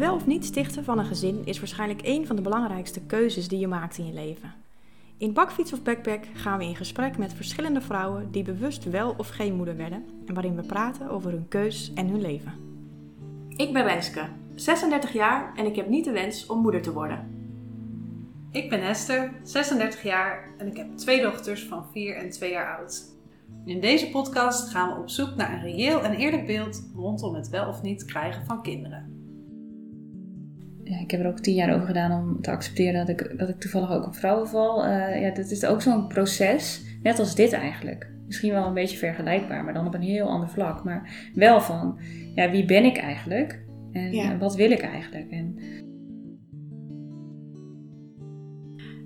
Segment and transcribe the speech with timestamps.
[0.00, 3.58] wel of niet stichten van een gezin is waarschijnlijk een van de belangrijkste keuzes die
[3.58, 4.54] je maakt in je leven.
[5.16, 9.28] In Bakfiets of Backpack gaan we in gesprek met verschillende vrouwen die bewust wel of
[9.28, 12.52] geen moeder werden en waarin we praten over hun keus en hun leven.
[13.56, 17.38] Ik ben Renske, 36 jaar en ik heb niet de wens om moeder te worden.
[18.50, 22.78] Ik ben Esther, 36 jaar en ik heb twee dochters van 4 en 2 jaar
[22.78, 23.04] oud.
[23.64, 27.48] In deze podcast gaan we op zoek naar een reëel en eerlijk beeld rondom het
[27.48, 29.09] wel of niet krijgen van kinderen.
[30.90, 33.48] Ja, ik heb er ook tien jaar over gedaan om te accepteren dat ik, dat
[33.48, 34.86] ik toevallig ook op vrouwen val.
[34.86, 38.10] Uh, ja, dat is ook zo'n proces, net als dit eigenlijk.
[38.26, 40.84] Misschien wel een beetje vergelijkbaar, maar dan op een heel ander vlak.
[40.84, 41.98] Maar wel van,
[42.34, 43.64] ja, wie ben ik eigenlijk?
[43.92, 45.30] En wat wil ik eigenlijk?
[45.30, 45.58] En...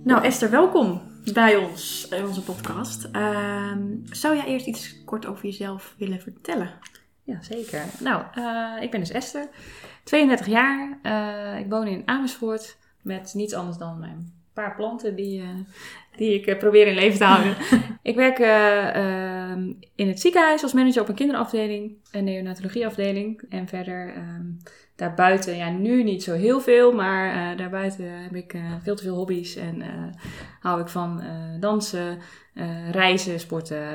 [0.04, 1.00] Nou, Esther, welkom
[1.32, 3.08] bij ons, in onze podcast.
[3.12, 6.70] Uh, zou jij eerst iets kort over jezelf willen vertellen?
[7.24, 7.84] Ja, zeker.
[8.00, 9.48] Nou, uh, ik ben dus Esther,
[10.02, 10.98] 32 jaar.
[11.02, 15.48] Uh, ik woon in Amersfoort met niets anders dan mijn paar planten die, uh,
[16.16, 17.56] die ik probeer in leven te houden.
[18.02, 23.42] ik werk ehm, in het ziekenhuis als manager op een kinderafdeling, een neonatologieafdeling.
[23.48, 24.56] En verder um,
[24.96, 29.56] daarbuiten, ja, nu niet zo heel veel, maar daarbuiten heb ik veel te veel hobby's
[29.56, 29.82] en
[30.60, 31.22] hou ik van
[31.60, 32.18] dansen,
[32.90, 33.86] reizen, sporten,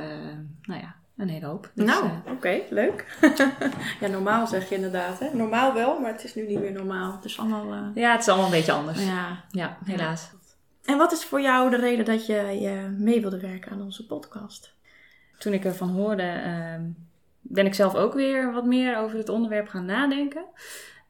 [0.62, 1.72] nou ja, een hele hoop.
[1.74, 3.18] Dus, nou, oké, okay, leuk.
[4.02, 5.34] ja, normaal zeg je inderdaad, hè?
[5.34, 7.12] Normaal wel, maar het is nu niet meer normaal.
[7.12, 7.92] Het is allemaal...
[7.96, 9.06] Ja, het is allemaal een beetje anders.
[9.06, 10.32] Ja, ja helaas.
[10.86, 14.06] En wat is voor jou de reden dat je, je mee wilde werken aan onze
[14.06, 14.74] podcast?
[15.38, 16.84] Toen ik ervan hoorde, ehm,
[17.42, 20.46] ben ik zelf ook weer wat meer over het onderwerp gaan nadenken.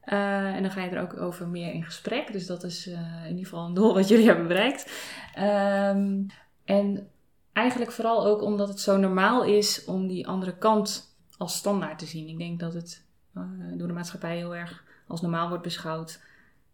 [0.06, 2.32] Uh, en dan ga je er ook over meer in gesprek.
[2.32, 4.92] Dus dat is uh, in ieder geval een doel wat jullie hebben bereikt.
[5.40, 6.28] Um,
[6.66, 7.10] en
[7.53, 12.05] eigenlijk vooral ook omdat het zo normaal is om die andere kant als standaard te
[12.05, 12.27] zien.
[12.27, 13.05] Ik denk dat het
[13.37, 13.43] uh,
[13.77, 16.21] door de maatschappij heel erg als normaal wordt beschouwd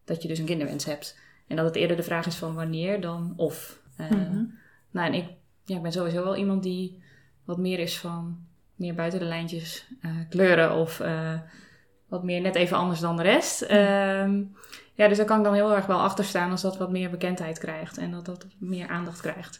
[0.06, 1.19] dat je dus een kinderwens hebt.
[1.47, 3.80] En dat het eerder de vraag is van wanneer dan of.
[3.97, 4.58] Mm-hmm.
[4.91, 5.30] Nou, en ik,
[5.64, 7.03] ja, ik ben sowieso wel iemand die
[7.44, 8.38] wat meer is van
[8.75, 9.88] meer buiten de lijntjes
[10.30, 11.02] kleuren of
[12.08, 13.62] wat meer net even anders dan de rest.
[13.62, 14.44] Ehm,
[14.94, 17.09] ja, dus daar kan ik dan heel erg wel achter staan als dat wat meer
[17.09, 19.59] bekendheid krijgt en dat dat meer aandacht krijgt.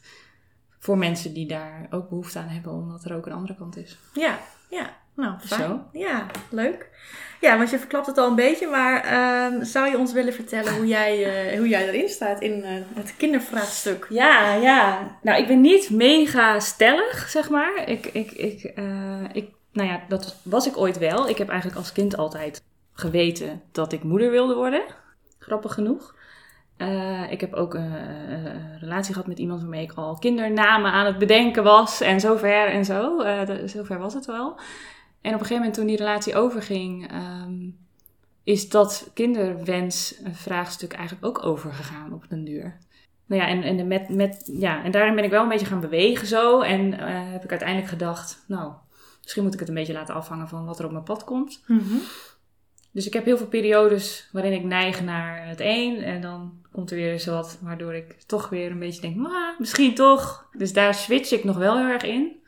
[0.86, 3.98] Voor mensen die daar ook behoefte aan hebben, omdat er ook een andere kant is.
[4.14, 4.90] Ja, ja.
[5.16, 5.62] Nou, fijn.
[5.62, 5.82] Zo.
[5.92, 6.90] Ja, leuk.
[7.42, 10.76] Ja, want je verklapt het al een beetje, maar ehm, zou je ons willen vertellen
[10.76, 14.08] hoe jij, uh, hoe jij erin staat in uh, het kindervraagstuk?
[14.10, 15.18] Ja, ja.
[15.22, 17.84] Nou, ik ben niet mega stellig, zeg maar.
[17.88, 21.30] Ik, ik, ik, uh, ik nou ja, dat was ik ooit wel.
[21.30, 22.64] Ik heb eigenlijk als kind altijd
[22.94, 24.84] geweten dat ik moeder wilde worden.
[25.40, 26.16] Grappig genoeg.
[26.78, 27.92] Uh, ik heb ook een,
[28.32, 32.02] een, relatie gehad met iemand waarmee ik al kindernamen aan het bedenken was.
[32.02, 33.22] En zover en zo.
[33.22, 34.60] Uh, zover was het wel.
[35.22, 37.78] En op een gegeven moment toen die relatie overging, um,
[38.44, 42.78] is dat kinderwens een vraagstuk eigenlijk ook overgegaan op den duur.
[43.26, 45.80] Nou ja, en, en, met, met, ja, en daarin ben ik wel een beetje gaan
[45.80, 46.62] bewegen zo.
[46.62, 47.00] En uh,
[47.32, 48.74] heb ik uiteindelijk gedacht, nou,
[49.26, 51.64] Misschien moet ik het een beetje laten afhangen van wat er op mijn pad komt.
[51.68, 52.02] Mm
[52.92, 55.98] Dus ik heb heel veel periodes waarin ik neig naar het een.
[56.04, 59.56] En dan komt er weer eens wat waardoor ik toch weer een beetje denk, maar
[59.58, 60.50] misschien toch.
[60.58, 62.44] Dus daar switch ik nog wel heel erg in.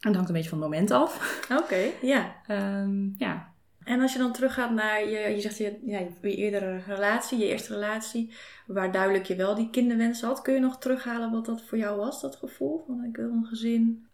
[0.00, 1.40] En dat hangt een beetje van het moment af.
[1.62, 1.78] Oké,
[2.12, 2.34] ja.
[2.48, 3.54] Um, ja.
[3.84, 7.46] En als je dan teruggaat naar je, je zegt je, ja, je eerdere relatie, je
[7.46, 8.32] eerste relatie,
[8.66, 11.98] waar duidelijk je wel die kinderwens had, kun je nog terughalen wat dat voor jou
[11.98, 14.06] was, dat gevoel van ik wil een gezin?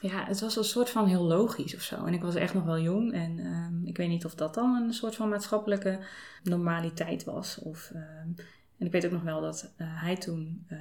[0.00, 2.04] ja, het was een soort van heel logisch of zo.
[2.04, 3.12] En ik was echt nog wel jong.
[3.12, 5.98] En um, ik weet niet of dat dan een soort van maatschappelijke
[6.42, 7.58] normaliteit was.
[7.58, 8.34] Of, um,
[8.78, 10.78] en ik weet ook nog wel dat uh, hij toen uh,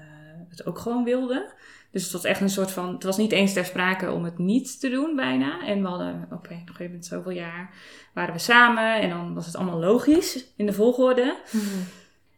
[0.50, 1.54] het ook gewoon wilde.
[1.92, 2.94] Dus het was echt een soort van.
[2.94, 5.66] Het was niet eens ter sprake om het niet te doen, bijna.
[5.66, 7.74] En we hadden op een gegeven moment zoveel jaar
[8.14, 9.02] waren we samen.
[9.02, 11.38] En dan was het allemaal logisch in de volgorde.
[11.52, 11.84] Mm-hmm.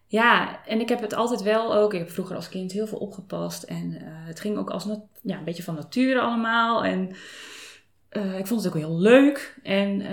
[0.07, 1.93] Ja, en ik heb het altijd wel ook.
[1.93, 3.63] Ik heb vroeger als kind heel veel opgepast.
[3.63, 4.87] En uh, het ging ook als
[5.21, 6.83] ja, een beetje van nature allemaal.
[6.83, 7.15] En
[8.17, 9.57] uh, ik vond het ook heel leuk.
[9.63, 10.09] En uh,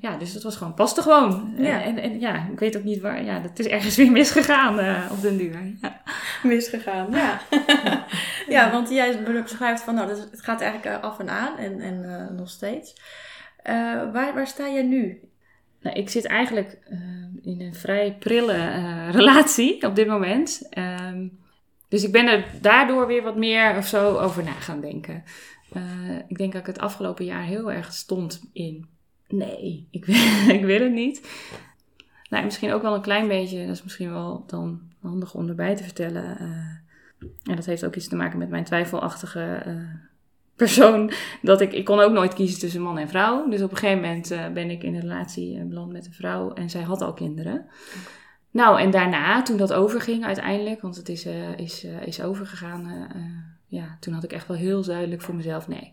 [0.00, 1.54] ja, dus het was gewoon, paste gewoon.
[1.56, 1.82] Ja.
[1.82, 3.24] En, en, ja, ik weet ook niet waar.
[3.24, 5.74] Ja, het is ergens weer misgegaan op den duur.
[5.80, 6.00] Ja.
[6.42, 7.40] Misgegaan, ja.
[7.50, 8.06] ja.
[8.48, 11.58] ja, want jij beschrijft van, nou, het gaat eigenlijk af en aan.
[11.58, 12.94] En, en nog steeds.
[14.12, 15.20] waar, waar sta jij nu
[15.80, 16.78] nou, ik zit eigenlijk
[17.42, 18.70] in een vrij prille
[19.10, 20.68] relatie op dit moment.
[20.78, 21.38] Um,
[21.94, 25.24] dus ik ben er daardoor weer wat meer of zo over na gaan denken.
[25.72, 28.86] Uh, ik denk dat ik het afgelopen jaar heel erg stond in...
[29.28, 31.28] Nee, ik wil, ik wil het niet.
[32.30, 35.76] Nou, misschien ook wel een klein beetje, dat is misschien wel dan handig om erbij
[35.76, 36.38] te vertellen.
[37.44, 39.62] en dat heeft ook iets te maken met mijn twijfelachtige
[40.56, 41.12] persoon
[41.42, 43.48] dat ik, ik kon ook nooit kiezen tussen man en vrouw.
[43.48, 46.52] Dus op een gegeven moment eh, ben ik in een relatie beland met een vrouw
[46.52, 47.66] en zij had al kinderen.
[48.50, 51.26] Nou, en daarna, toen dat overging uiteindelijk, want het is,
[51.56, 53.08] is, is overgegaan,
[53.66, 55.92] ja, toen had ik echt wel heel duidelijk voor mezelf, nee,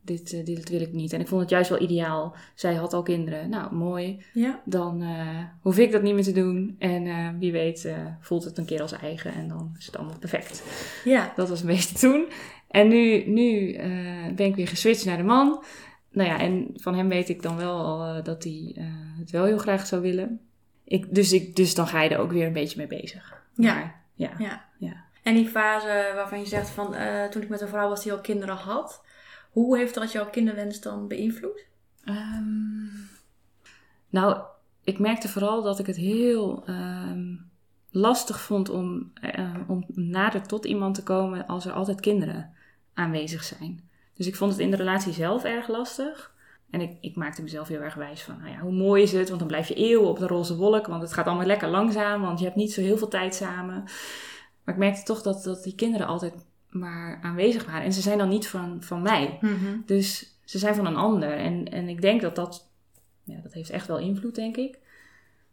[0.00, 1.12] dit, dit wil ik niet.
[1.12, 2.36] En ik vond het juist wel ideaal.
[2.54, 4.60] Zij had al kinderen, nou mooi, Ja.
[4.64, 5.04] dan
[5.60, 6.76] hoef ik dat niet meer te doen.
[6.78, 10.62] En wie weet voelt het een keer als eigen en dan is het allemaal perfect.
[11.04, 11.32] Ja.
[11.36, 12.26] Dat was een beetje toen.
[12.68, 13.76] En nu, nu
[14.34, 15.64] ben ik weer geswitcht naar de man.
[16.10, 18.76] Nou ja, en van hem weet ik dan wel al dat hij
[19.18, 20.40] het wel heel graag zou willen.
[20.84, 23.42] Ik, dus, ik, dus dan ga je er ook weer een beetje mee bezig.
[23.54, 23.74] Ja.
[23.74, 24.30] Maar, ja.
[24.38, 24.64] Ja.
[25.24, 26.94] En die fase waarvan je zegt van
[27.30, 29.02] toen ik met een vrouw was die al kinderen had.
[29.50, 31.66] Hoe heeft dat jouw kinderwens dan beïnvloed?
[32.04, 33.08] Um,
[34.08, 34.42] nou,
[34.84, 37.50] ik merkte vooral dat ik het heel um,
[37.90, 39.12] lastig vond om,
[39.66, 42.54] om nader tot iemand te komen als er altijd kinderen
[42.94, 43.88] aanwezig zijn.
[44.14, 46.34] Dus ik vond het in de relatie zelf erg lastig.
[46.70, 49.28] En ik, ik maakte mezelf heel erg wijs van, nou ja, hoe mooi is het?
[49.28, 52.22] Want dan blijf je eeuwen op de roze wolk, want het gaat allemaal lekker langzaam,
[52.22, 53.84] want je hebt niet zo heel veel tijd samen.
[54.64, 56.34] Maar ik merkte toch dat, dat die kinderen altijd
[56.68, 57.84] maar aanwezig waren.
[57.84, 59.38] En ze zijn dan niet van, van mij.
[59.40, 59.82] Mm -hmm.
[59.86, 61.36] Dus ze zijn van een ander.
[61.36, 62.68] En, en ik denk dat dat,
[63.22, 64.78] ja, dat heeft echt wel invloed, denk ik.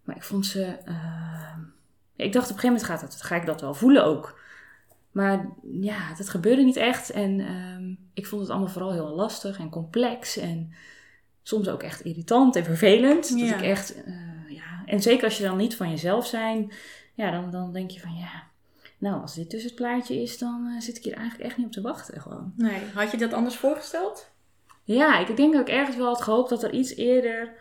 [0.04, 1.58] Maar ik vond ze, uh,
[2.16, 4.40] ik dacht op een gegeven moment gaat het, ga ik dat wel voelen ook.
[5.12, 7.10] Maar ja, dat gebeurde niet echt.
[7.10, 10.38] En um, ik vond het allemaal vooral heel lastig en complex.
[10.38, 10.74] En
[11.44, 13.30] soms ook echt irritant en vervelend.
[13.40, 14.84] Dat ik echt, uh, ja.
[14.86, 16.72] En zeker als je dan niet van jezelf zijn,
[17.14, 18.50] ja, dan, dan denk je van ja.
[19.02, 21.66] Nou, als dit dus het plaatje is, dan uh, zit ik hier eigenlijk echt niet
[21.66, 22.22] op te wachten.
[22.22, 22.54] Gewoon.
[22.56, 22.82] Nee.
[22.94, 24.32] Had je dat anders voorgesteld?
[24.84, 27.54] Ja, ik denk dat ik ergens wel had gehoopt dat er iets eerder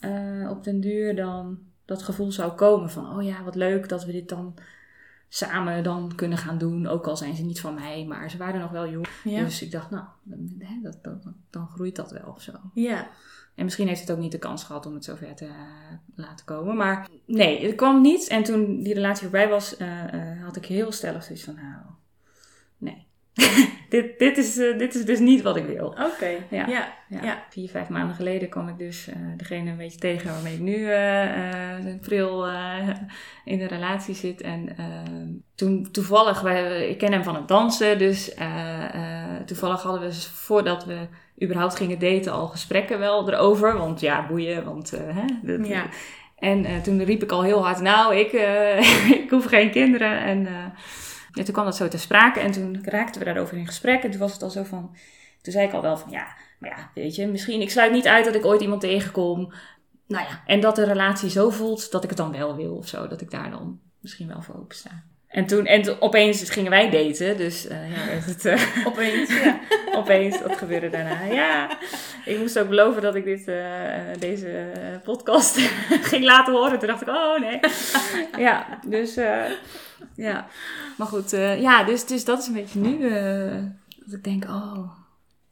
[0.00, 4.04] uh, op den duur dan dat gevoel zou komen van, oh ja, wat leuk dat
[4.04, 4.54] we dit dan
[5.28, 6.86] samen dan kunnen gaan doen.
[6.86, 9.08] Ook al zijn ze niet van mij, maar ze waren nog wel jong.
[9.24, 9.44] Ja.
[9.44, 11.18] Dus ik dacht, nou, dan, dat,
[11.50, 12.52] dan groeit dat wel of zo.
[12.74, 13.08] Ja.
[13.54, 15.52] En misschien heeft het ook niet de kans gehad om het zover te uh,
[16.14, 16.76] laten komen.
[16.76, 18.28] Maar nee, het kwam niet.
[18.28, 21.84] En toen die relatie voorbij was, uh, uh, had ik heel stellig zoiets van, nou,
[22.78, 23.06] nee.
[23.88, 25.86] dit, dit, is, uh, dit is dus niet wat ik wil.
[25.86, 26.38] Oké, okay.
[26.50, 26.66] ja.
[26.66, 26.92] Ja.
[27.08, 27.22] ja.
[27.22, 27.44] ja.
[27.50, 30.76] Vier, vijf maanden geleden kwam ik dus uh, degene een beetje tegen waarmee ik nu
[30.76, 32.46] uh, pril
[33.44, 34.40] in de relatie zit.
[34.40, 34.76] En
[35.54, 38.34] toen toevallig, wij, ik ken hem van het dansen, dus
[39.46, 41.06] toevallig hadden we voordat we
[41.42, 43.78] überhaupt gingen daten al gesprekken wel erover.
[43.78, 45.86] Want ja, boeien, want hè, dat, ja.
[46.38, 48.32] En toen riep ik al heel hard, nou, ik,
[49.22, 50.18] ik hoef geen kinderen.
[50.20, 50.46] En
[51.32, 54.02] ja, toen kwam dat zo ter sprake en toen raakten we daarover in gesprek.
[54.02, 54.96] En toen was het al zo van,
[55.42, 58.06] toen zei ik al wel van ja, maar ja, weet je, misschien, ik sluit niet
[58.06, 59.52] uit dat ik ooit iemand tegenkom.
[60.06, 62.88] Nou ja, en dat de relatie zo voelt dat ik het dan wel wil of
[62.88, 63.08] zo.
[63.08, 65.04] Dat ik daar dan misschien wel voor open sta.
[65.32, 67.98] En toen, en opeens gingen wij daten, dus uh, ja,
[68.30, 69.60] het, uh, opeens, ja.
[70.00, 71.24] opeens, dat gebeurde daarna.
[71.24, 71.78] Ja,
[72.24, 73.64] ik moest ook beloven dat ik dit, uh,
[74.18, 74.70] deze
[75.04, 75.56] podcast
[76.10, 76.78] ging laten horen.
[76.78, 77.60] Toen dacht ik, oh nee.
[78.36, 79.14] ja, dus
[80.14, 80.46] ja,
[80.96, 83.08] maar goed, ja, dus, dus dat is een beetje nu
[84.04, 85.00] dat ik denk, oh.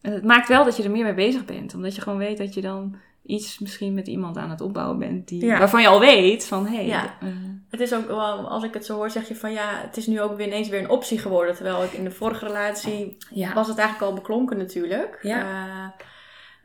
[0.00, 2.38] En het maakt wel dat je er meer mee bezig bent, omdat je gewoon weet
[2.38, 2.96] dat je dan
[3.30, 5.58] iets misschien met iemand aan het opbouwen bent die, Ja.
[5.58, 7.14] waarvan je al weet van hé, hey, Ja.
[7.22, 7.28] uh,
[7.70, 10.06] Het is ook wel, als ik het zo hoor, zeg je van ja, het is
[10.06, 11.54] nu ook weer ineens weer een optie geworden.
[11.54, 15.18] Terwijl ik in de vorige relatie ja, was het eigenlijk al beklonken natuurlijk.
[15.22, 15.40] Ja.
[15.40, 16.04] Eh,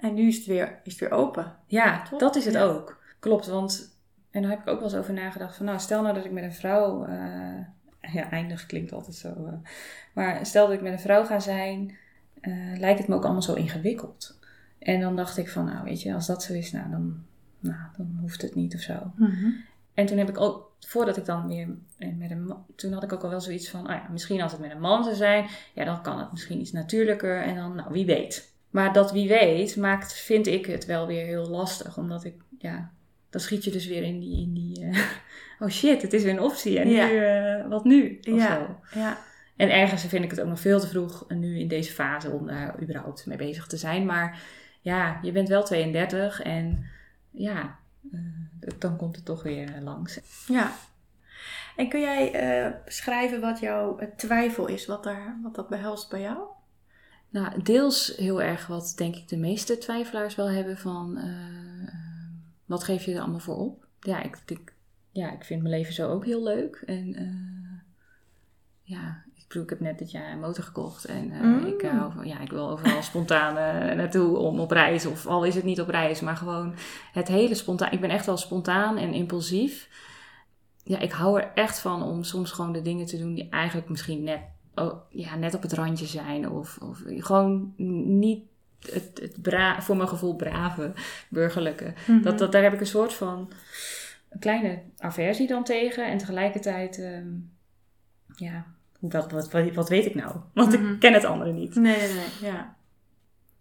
[0.07, 1.55] en nu is het weer, is het weer open.
[1.67, 2.19] ja, Toch?
[2.19, 2.97] dat is het ook.
[3.19, 3.93] Klopt, want
[4.31, 6.31] en daar heb ik ook wel eens over nagedacht van nou, stel nou dat ik
[6.31, 9.53] met een vrouw, eh, ja, eindig klinkt altijd zo, eh,
[10.13, 11.97] maar stel dat ik met een vrouw ga zijn,
[12.41, 14.39] eh, lijkt het me ook allemaal zo ingewikkeld.
[14.85, 17.23] En dan dacht ik van nou, weet je, als dat zo is, nou dan,
[17.59, 19.11] nou, dan hoeft het niet of zo.
[19.93, 21.67] En toen heb ik ook, voordat ik dan weer
[22.17, 24.51] met een man, toen had ik ook al wel zoiets van, oh ja, misschien als
[24.51, 27.75] het met een man zou zijn, ja, dan kan het misschien iets natuurlijker en dan,
[27.75, 28.53] nou, wie weet.
[28.69, 32.91] Maar dat wie weet maakt, vind ik het wel weer heel lastig, omdat ik, ja,
[33.29, 34.97] dan schiet je dus weer in die, in die, uh,
[35.59, 37.07] oh shit, het is weer een optie en Ja.
[37.07, 38.19] nu, uh, wat nu?
[38.19, 38.55] Of Ja.
[38.55, 38.99] zo.
[38.99, 39.17] Ja.
[39.55, 42.47] En ergens vind ik het ook nog veel te vroeg nu in deze fase om
[42.47, 44.05] daar überhaupt mee bezig te zijn.
[44.05, 44.39] Maar
[44.85, 46.85] ja, je bent wel 32 en
[47.31, 47.79] ja,
[48.11, 48.21] uh,
[48.79, 50.19] dan komt het toch weer langs.
[50.47, 50.71] ja.
[51.75, 56.21] En kun jij uh, beschrijven wat jouw twijfel is, wat, daar, wat dat behelst bij
[56.21, 56.37] jou?
[57.29, 61.93] Nou, deels heel erg wat denk ik de meeste twijfelaars wel hebben van uh,
[62.65, 63.85] wat geef je er allemaal voor op?
[63.99, 64.73] Ja, ik, ik,
[65.11, 66.83] ja, ik vind mijn leven zo ook heel leuk.
[66.85, 67.79] En uh,
[68.81, 71.05] ja, ik heb net dit jaar een motor gekocht.
[71.05, 71.65] En uh, mm.
[71.65, 71.81] ik,
[72.23, 75.05] ja, ik wil overal spontaan uh, naartoe om op reis.
[75.05, 76.73] Of al is het niet op reis, maar gewoon
[77.11, 77.91] het hele spontaan.
[77.91, 79.89] Ik ben echt wel spontaan en impulsief.
[80.83, 83.89] Ja, ik hou er echt van om soms gewoon de dingen te doen die eigenlijk
[83.89, 84.39] misschien net
[84.75, 86.49] oh, ja, net op het randje zijn.
[86.49, 87.73] Of, of gewoon
[88.19, 88.43] niet
[88.91, 90.93] het, het bra voor mijn gevoel brave
[91.29, 91.93] burgerlijke.
[92.07, 92.21] Mhm.
[92.21, 93.51] Dat, dat, daar heb ik een soort van
[94.29, 96.07] een kleine aversie dan tegen.
[96.07, 97.27] En tegelijkertijd, ehm,
[98.35, 98.65] ja,
[99.11, 100.35] wat, wat, wat, wat weet ik nou?
[100.53, 100.93] Want Mhm.
[100.93, 101.75] ik ken het andere niet.
[101.75, 102.51] Nee, nee, nee.
[102.51, 102.75] Ja.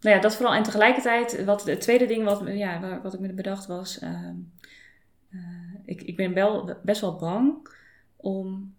[0.01, 0.55] Nou ja, dat vooral.
[0.55, 3.99] En tegelijkertijd, wat, het tweede ding wat, ja, wat ik me bedacht was...
[3.99, 4.35] ehm,
[5.31, 5.39] eh,
[5.85, 7.69] ik, ik ben wel, best wel bang
[8.17, 8.75] om...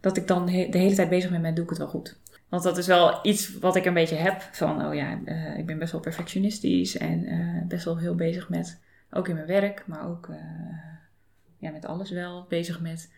[0.00, 2.18] dat ik dan he- de hele tijd bezig ben met doe ik het wel goed.
[2.48, 4.40] Want dat is wel iets wat ik een beetje heb.
[4.52, 6.96] Van, oh ja, eh, ik ben best wel perfectionistisch.
[6.96, 8.80] En eh, best wel heel bezig met...
[9.10, 10.28] Ook in mijn werk, maar ook
[11.58, 12.46] ja, met alles wel.
[12.48, 13.12] Bezig met...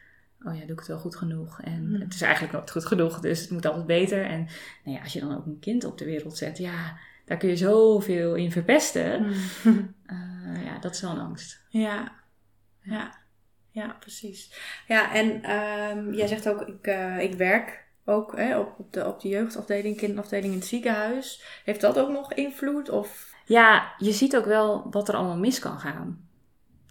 [0.44, 1.60] Oh ja, doe ik het wel goed genoeg?
[1.60, 2.00] En Hmm.
[2.00, 4.24] het is eigenlijk nooit goed genoeg, dus het moet altijd beter.
[4.24, 4.48] En
[4.84, 7.48] nou ja, als je dan ook een kind op de wereld zet, ja, daar kun
[7.48, 9.26] je zoveel in verpesten.
[9.26, 9.82] Mhm.
[10.06, 11.64] Eh, ja, dat is wel een angst.
[11.68, 12.12] Ja,
[12.80, 13.18] ja,
[13.70, 14.52] ja, precies.
[14.86, 19.06] Ja, en ehm, jij zegt ook, ik, eh, ik werk ook hè, op, op, de,
[19.06, 21.60] op de jeugdafdeling, kinderafdeling in het ziekenhuis.
[21.64, 22.88] Heeft dat ook nog invloed?
[22.88, 23.34] Of...
[23.44, 26.27] Ja, je ziet ook wel wat er allemaal mis kan gaan.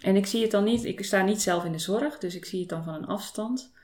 [0.03, 2.45] En ik zie het dan niet, ik sta niet zelf in de zorg, dus ik
[2.45, 3.75] zie het dan van een afstand.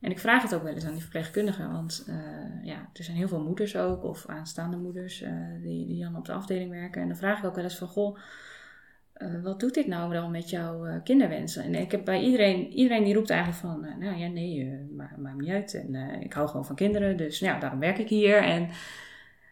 [0.00, 3.16] En ik vraag het ook wel eens aan die verpleegkundigen, want eh, ja, er zijn
[3.16, 7.02] heel veel moeders ook, of aanstaande moeders, eh, die, die dan op de afdeling werken.
[7.02, 8.18] En dan vraag ik ook wel eens van, goh,
[9.12, 11.64] eh, wat doet dit nou dan met jouw kinderwensen?
[11.64, 15.16] En ik heb bij iedereen, iedereen die roept eigenlijk van, nou ja, nee, eh, ma-
[15.18, 15.74] maakt niet uit.
[15.74, 18.42] En ik hou gewoon van kinderen, dus nou, daarom werk ik hier.
[18.42, 18.68] En,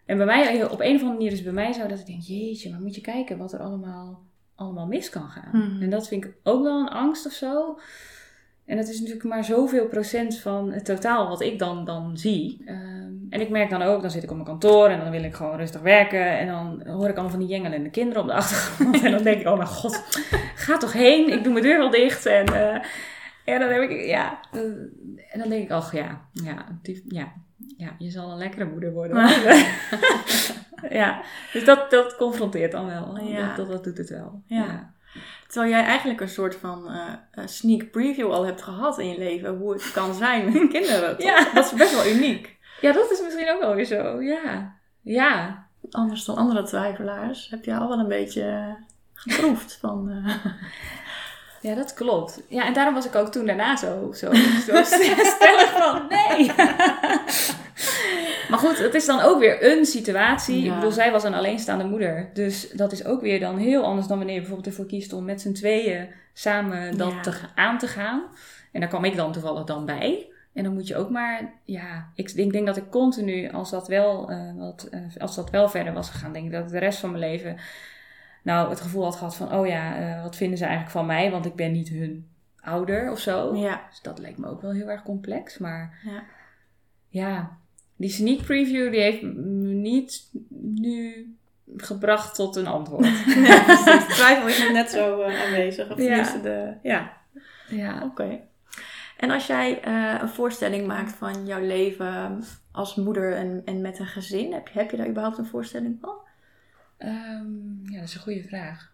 [0.05, 2.23] en bij mij, op een of andere manier is bij mij zo dat ik denk,
[2.23, 4.23] jeetje, maar moet je kijken wat er allemaal,
[4.59, 5.49] allemaal mis kan gaan.
[5.73, 5.83] Mhm.
[5.83, 7.79] En dat vind ik ook wel een angst of zo.
[8.67, 12.63] En dat is natuurlijk maar zoveel procent van het totaal wat ik dan, dan zie.
[12.67, 15.23] Ehm, en ik merk dan ook, dan zit ik op mijn kantoor en dan wil
[15.23, 16.39] ik gewoon rustig werken.
[16.39, 19.03] En dan hoor ik allemaal van die jengelende kinderen op de achtergrond.
[19.03, 20.03] en dan denk ik, oh mijn god,
[20.55, 21.33] ga toch heen.
[21.33, 22.27] Ik doe mijn deur wel dicht.
[22.27, 22.75] En, eh,
[23.45, 24.41] en dan heb ik, ja.
[24.53, 24.61] eh,
[25.33, 27.33] en dan denk ik, ach ja, ja, die- ja,
[27.77, 29.17] ja je zal een lekkere moeder worden.
[30.91, 31.21] ja,
[31.53, 33.19] dus dat, dat confronteert dan wel.
[33.19, 33.47] Ja.
[33.47, 34.43] Dat, dat, dat doet het wel.
[34.47, 34.93] Ja.
[35.47, 39.19] Terwijl jij eigenlijk een soort van eh, eh, sneak preview al hebt gehad in je
[39.19, 39.57] leven.
[39.57, 41.17] Hoe het kan zijn met kinderen.
[41.17, 41.27] toch?
[41.27, 41.53] Ja.
[41.55, 42.57] Dat is best wel uniek.
[42.81, 44.21] Ja, dat is misschien ook wel weer zo.
[44.23, 44.77] Ja.
[45.03, 45.67] Ja.
[45.91, 48.73] Anders dan andere twijfelaars heb je al wel een beetje eh,
[49.15, 50.13] geproefd van...
[51.61, 52.43] Ja, dat klopt.
[52.49, 54.33] Ja, en daarom was ik ook toen daarna zo, zo,
[54.67, 54.83] zo
[55.35, 56.53] stellig van nee.
[58.49, 60.63] Maar goed, het is dan ook weer een situatie.
[60.63, 60.69] Ja.
[60.69, 62.31] Ik bedoel, zij was een alleenstaande moeder.
[62.35, 65.25] Dus dat is ook weer dan heel anders dan wanneer je bijvoorbeeld ervoor kiest om
[65.25, 67.21] met z'n tweeën samen dat Ja.
[67.21, 68.23] te, aan te gaan.
[68.73, 70.27] En daar kwam ik dan toevallig dan bij.
[70.53, 73.89] En dan moet je ook maar, ja, ik, ik denk dat ik continu, als dat
[73.89, 76.79] wel, eh, wat, eh, als dat wel verder was gegaan, denk ik dat ik de
[76.79, 77.57] rest van mijn leven,
[78.43, 81.31] nou, het gevoel had gehad van, oh ja, eh, wat vinden ze eigenlijk van mij,
[81.31, 82.29] want ik ben niet hun
[82.61, 83.55] ouder of zo.
[83.57, 83.81] ja.
[83.91, 86.23] Dus dat leek me ook wel heel erg complex, maar Ja.
[87.09, 87.57] ja,
[87.99, 89.33] die sneak preview die heeft me
[89.73, 91.33] niet nu
[91.77, 93.07] gebracht tot een antwoord.
[93.47, 93.85] ja, precies.
[93.85, 95.91] De twijfel is net zo eh, aanwezig.
[95.91, 96.37] Of Ja.
[96.43, 96.75] de...
[96.83, 97.13] Ja.
[97.69, 98.03] ja.
[98.05, 98.41] Oké.
[99.17, 103.99] En als jij eh, een voorstelling maakt van jouw leven als moeder en, en met
[103.99, 106.15] een gezin, heb je, heb je daar überhaupt een voorstelling van?
[106.99, 108.93] Ehm, ja, dat is een goede vraag.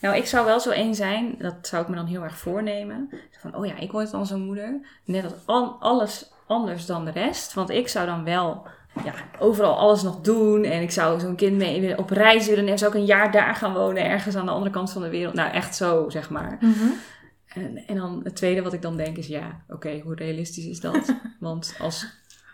[0.00, 3.10] Nou, ik zou wel zo één zijn, dat zou ik me dan heel erg voornemen.
[3.38, 4.80] Van, oh ja, ik word dan zo'n moeder.
[5.04, 7.54] Net als an- alles anders dan de rest.
[7.54, 8.66] Want ik zou dan wel
[9.04, 10.64] ja, overal alles nog doen.
[10.64, 12.68] En ik zou zo'n kind mee willen- op reis willen.
[12.68, 15.08] En zou ik een jaar daar gaan wonen, ergens aan de andere kant van de
[15.08, 15.34] wereld.
[15.34, 16.58] Nou, echt zo, zeg maar.
[17.46, 20.80] En, en dan het tweede wat ik dan denk is, ja, oké, hoe realistisch is
[20.80, 21.14] dat?
[21.40, 22.06] Want als,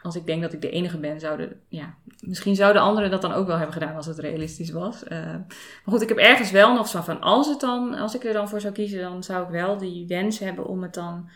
[0.02, 3.32] als ik denk dat ik de enige ben, zouden, ja, misschien zouden anderen dat dan
[3.32, 5.04] ook wel hebben gedaan als het realistisch was.
[5.04, 8.24] Eh, maar goed, ik heb ergens wel nog zo van, als, het dan, als ik
[8.24, 11.28] er dan voor zou kiezen, dan zou ik wel die wens hebben om het dan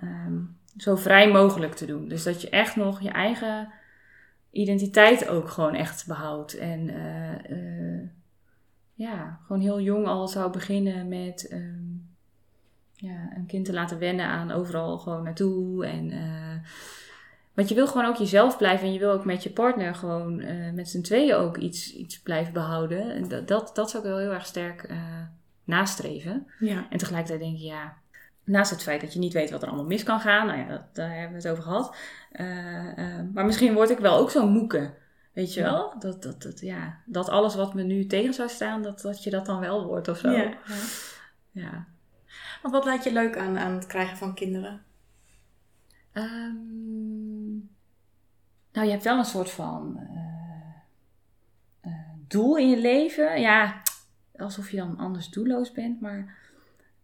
[0.00, 0.38] ehm,
[0.80, 2.08] zo vrij mogelijk te doen.
[2.08, 3.72] Dus dat je echt nog je eigen
[4.50, 6.58] identiteit ook gewoon echt behoudt.
[6.58, 8.08] En eh, eh,
[8.94, 11.88] ja, gewoon heel jong al zou beginnen met ehm,
[12.92, 15.86] ja, een kind te laten wennen aan overal gewoon naartoe.
[15.86, 16.70] En, eh,
[17.54, 20.36] want je wil gewoon ook jezelf blijven en je wil ook met je partner gewoon
[20.74, 23.14] met z'n tweeën ook iets, iets blijven behouden.
[23.14, 24.88] En dat, dat, dat zou ik wel heel erg sterk
[25.64, 26.46] nastreven.
[26.58, 26.86] Ja.
[26.90, 27.99] En tegelijkertijd denk je, ja,
[28.50, 30.88] naast het feit dat je niet weet wat er allemaal mis kan gaan, nou ja,
[30.92, 31.96] daar hebben we het over gehad.
[32.32, 34.94] Eh, eh, maar misschien word ik wel ook zo'n moeke.
[35.32, 35.94] Weet je wel?
[35.98, 39.30] Dat, dat, dat, ja, dat alles wat me nu tegen zou staan, dat, dat je
[39.30, 40.30] dat dan wel wordt of zo.
[40.30, 40.52] Ja.
[41.50, 41.86] ja.
[42.62, 44.82] Want wat lijkt je leuk aan, aan het krijgen van kinderen?
[46.12, 47.52] Ehm,
[48.72, 50.00] nou, je hebt wel een soort van
[51.80, 51.90] eh,
[52.26, 53.40] doel in je leven.
[53.40, 53.82] Ja,
[54.36, 56.00] alsof je dan anders doelloos bent.
[56.00, 56.38] Maar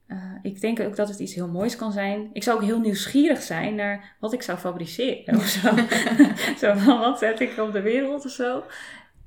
[0.06, 2.30] eh, ik denk ook dat het iets heel moois kan zijn.
[2.32, 5.70] Ik zou ook heel nieuwsgierig zijn naar wat ik zou fabriceren of zo.
[6.66, 8.62] zo van, wat zet ik op de wereld of zo.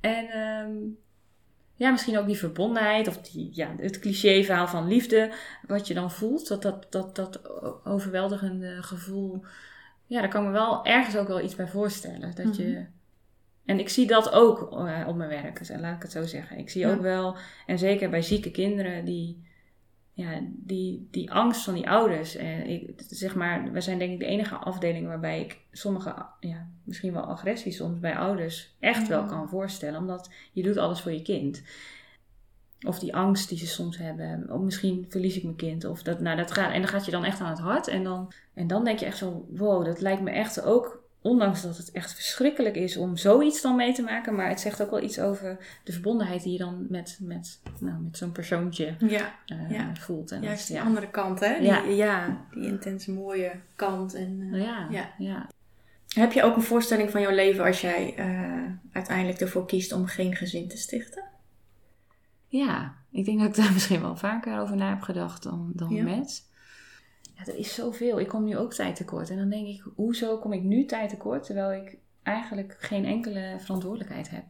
[0.00, 0.72] En ehm,
[1.74, 5.32] ja, misschien ook die verbondenheid of die, ja, het cliché-verhaal van liefde,
[5.66, 6.48] wat je dan voelt.
[6.48, 7.40] Dat, dat, dat, dat
[7.84, 9.44] overweldigende gevoel.
[10.06, 12.34] Ja, daar kan ik me wel ergens ook wel iets bij voorstellen.
[12.34, 12.64] Dat je...
[12.64, 12.84] Mhm.
[13.64, 16.58] En ik zie dat ook eh, op mijn werk, laat ik het zo zeggen.
[16.58, 16.92] Ik zie Ja.
[16.92, 19.49] ook wel, en zeker bij zieke kinderen, die,
[20.12, 22.36] ja, die, die angst van die ouders.
[22.36, 26.68] En ik, zeg maar, we zijn denk ik de enige afdeling waarbij ik sommige, ja,
[26.84, 29.98] misschien wel agressie soms bij ouders echt wel kan voorstellen.
[29.98, 31.62] Omdat je doet alles voor je kind.
[32.86, 34.46] Of die angst die ze soms hebben.
[34.50, 35.84] Of misschien verlies ik mijn kind.
[35.84, 37.88] Of dat, nou, dat gaat, en dan gaat je dan echt aan het hart.
[37.88, 40.99] En dan, en dan denk je echt zo, wow, dat lijkt me echt ook...
[41.22, 44.34] Ondanks dat het echt verschrikkelijk is om zoiets dan mee te maken.
[44.34, 48.00] Maar het zegt ook wel iets over de verbondenheid die je dan met, met, nou,
[48.02, 49.94] met zo'n persoontje Ja, eh, Ja.
[49.94, 50.30] voelt.
[50.30, 51.54] En juist die andere kant, hè?
[51.58, 51.82] Die, Ja.
[51.84, 52.44] ja.
[52.54, 54.14] die intense mooie kant.
[54.14, 55.08] En, eh, ja, ja, Ja.
[55.18, 55.48] ja.
[56.08, 58.62] Heb je ook een voorstelling van jouw leven als jij eh,
[58.92, 61.22] uiteindelijk ervoor kiest om geen gezin te stichten?
[62.48, 65.90] Ja, ik denk dat ik daar misschien wel vaker over na heb gedacht dan, dan
[65.94, 66.02] Ja.
[66.02, 66.48] met.
[67.46, 68.20] Er is zoveel.
[68.20, 69.30] Ik kom nu ook tijd tekort.
[69.30, 73.56] En dan denk ik, hoezo kom ik nu tijd tekort terwijl ik eigenlijk geen enkele
[73.58, 74.44] verantwoordelijkheid heb?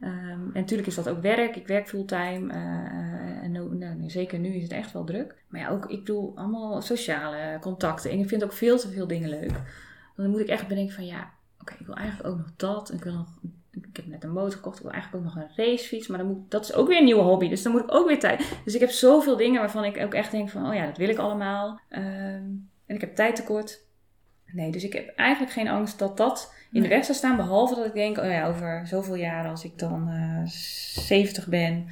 [0.00, 1.56] Ehm, en natuurlijk is dat ook werk.
[1.56, 2.52] Ik werk fulltime.
[2.52, 5.42] eh, en nou, nou, zeker nu is het echt wel druk.
[5.48, 8.10] Maar ja, ook, ik bedoel, allemaal sociale contacten.
[8.10, 9.62] En ik vind ook veel te veel dingen leuk.
[10.16, 12.90] Dan moet ik echt bedenken van, ja, oké, ik wil eigenlijk ook nog dat.
[12.90, 13.28] En ik wil nog
[13.72, 14.76] ik heb net een motor gekocht.
[14.76, 16.06] Ik wil eigenlijk ook nog een racefiets.
[16.06, 17.48] Maar dan moet, dat is ook weer een nieuwe hobby.
[17.48, 18.44] Dus dan moet ik ook weer tijd.
[18.64, 20.68] Dus ik heb zoveel dingen waarvan ik ook echt denk van...
[20.68, 21.80] Oh ja, dat wil ik allemaal.
[21.88, 22.44] Ehm,
[22.86, 23.80] en ik heb tijd tekort.
[24.52, 27.36] Nee, dus ik heb eigenlijk geen angst dat dat in de weg zou staan.
[27.36, 31.86] Behalve dat ik denk, oh ja, over zoveel jaren als ik dan eh 70 ben...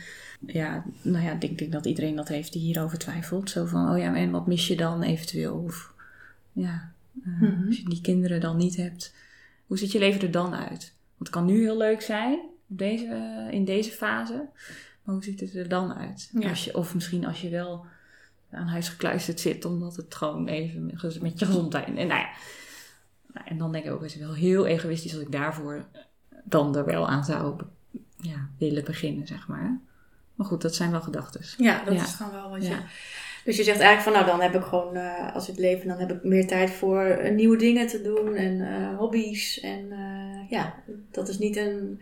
[0.47, 3.51] Ja, nou ja, ik denk, denk dat iedereen dat heeft die hierover twijfelt.
[3.51, 5.55] Zo van, oh ja, en wat mis je dan eventueel?
[5.57, 5.93] Of
[6.53, 6.93] ja,
[7.25, 7.67] eh, Mhm.
[7.67, 9.15] als je die kinderen dan niet hebt...
[9.67, 10.95] Hoe ziet je leven er dan uit?
[11.21, 14.49] Het kan nu heel leuk zijn op deze, in deze fase.
[15.03, 16.31] Maar hoe ziet het er dan uit?
[16.39, 16.49] Ja.
[16.49, 17.85] Als je, of misschien als je wel
[18.51, 20.87] aan huis gekluisterd zit, omdat het gewoon even
[21.21, 21.87] met- je gezondheid.
[21.87, 22.29] En, nou ja,
[23.33, 25.85] nou, en dan denk ik ook, het is wel heel egoïstisch als ik daarvoor
[26.45, 27.61] dan er wel aan zou
[28.17, 29.81] ja, willen beginnen, zeg maar.
[30.35, 31.41] Maar goed, dat zijn wel gedachten.
[31.65, 32.03] Ja, dat Ja.
[32.03, 32.71] is gewoon wel wat je...
[32.71, 32.83] Ja.
[33.45, 35.99] Dus je zegt eigenlijk van, nou dan heb ik gewoon, eh, als ik leven, dan
[35.99, 39.61] heb ik meer tijd voor eh, nieuwe dingen te doen en eh, hobby's.
[39.61, 39.93] En
[40.51, 40.75] ja,
[41.11, 42.01] dat is niet een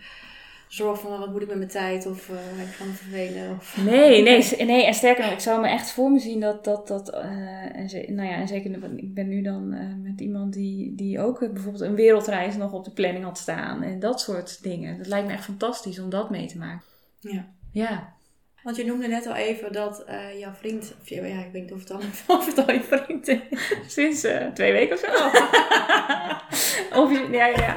[0.69, 3.51] zorg van, wat moet ik met mijn tijd of eh, ik ga me vervelen.
[3.51, 3.77] Of...
[3.85, 6.89] Nee, nee, nee, en sterker nog, ik zou me echt voor me zien dat dat,
[6.89, 10.21] dat eh, en, ze- nou ja, en zeker, want ik ben nu dan eh, met
[10.21, 14.21] iemand die, die ook bijvoorbeeld een wereldreis nog op de planning had staan en dat
[14.21, 14.99] soort dingen.
[14.99, 16.85] Dat lijkt me echt fantastisch om dat mee te maken.
[17.21, 17.47] Ja.
[17.73, 18.13] Ja,
[18.69, 21.73] Want je noemde net al even dat eh, jouw vriend, of ja, ik weet niet
[21.73, 22.01] of het al,
[22.39, 23.41] of het al je vriend is.
[23.87, 25.07] sinds eh, twee weken of zo.
[27.03, 27.77] of, je- ja, ja, ja.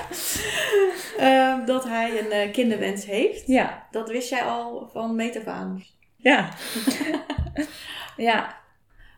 [1.18, 3.48] Eh, dat hij een eh, kinderwens heeft.
[3.48, 5.84] Ja, Dat wist jij al van meet af aan.
[6.16, 6.50] ja.
[8.18, 8.58] ja,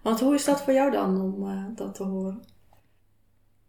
[0.03, 2.43] Want hoe is dat voor jou dan om dat te horen?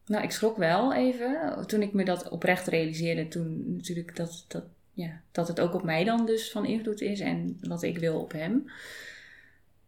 [0.07, 1.65] Nou, ik schrok wel even.
[1.67, 5.83] Toen ik me dat oprecht realiseerde, toen natuurlijk dat, dat, ja, dat het ook op
[5.83, 8.71] mij dan dus van invloed is en wat ik wil op hem.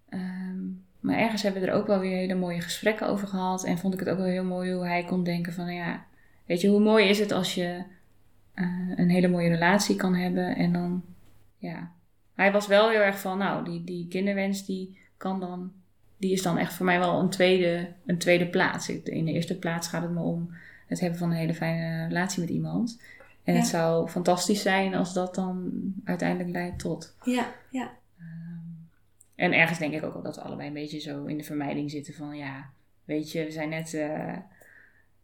[0.08, 0.58] Ehm,
[1.00, 3.64] maar ergens hebben we er ook wel weer hele mooie gesprekken over gehad.
[3.64, 6.04] En vond ik het ook wel heel mooi hoe hij kon denken van, nou ja,
[6.46, 7.82] weet je, hoe mooi is het als je
[8.54, 10.56] eh, een hele mooie relatie kan hebben.
[10.56, 11.04] En dan,
[11.58, 11.90] ja,
[12.34, 15.72] hij was wel heel erg van, nou, die, die kinderwens die kan dan
[16.16, 18.88] die is dan echt voor mij wel een tweede, een tweede plaats.
[18.88, 20.54] In de eerste plaats gaat het me om
[20.86, 23.00] het hebben van een hele fijne relatie met iemand.
[23.46, 25.72] En het zou fantastisch zijn als dat dan
[26.04, 27.16] uiteindelijk leidt tot.
[27.24, 27.90] Ja, ja.
[29.34, 31.90] En ergens denk ik ook wel dat we allebei een beetje zo in de vermijding
[31.90, 32.70] zitten van ja,
[33.04, 34.36] weet je, we zijn net, eh,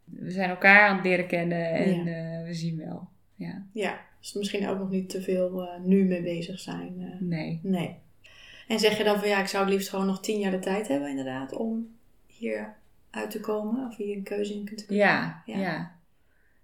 [0.03, 3.07] we zijn elkaar aan het leren kennen en eh, we zien wel.
[3.35, 7.17] Ja, Ja, dus misschien ook nog niet te veel eh, nu mee bezig zijn.
[7.19, 7.59] nee.
[7.63, 7.95] nee.
[8.67, 10.59] En zeg je dan van ja, ik zou het liefst gewoon nog tien jaar de
[10.59, 12.75] tijd hebben inderdaad om hier
[13.09, 15.95] uit te komen of hier een keuze in te kunnen Ja, ja.